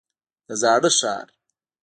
[0.47, 1.27] د زاړه ښار.